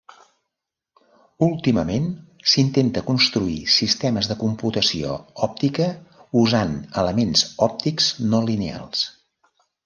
Últimament 1.47 2.07
s'intenta 2.53 3.03
construir 3.09 3.57
sistemes 3.73 4.29
de 4.31 4.39
computació 4.45 5.13
òptica, 5.49 5.91
usant 6.43 6.75
elements 7.05 7.45
òptics 7.69 8.11
no 8.33 8.43
lineals. 8.51 9.07